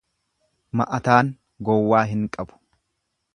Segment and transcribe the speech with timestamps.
[0.79, 1.29] Ma'ataan
[1.69, 2.59] gowwaa hin qabu.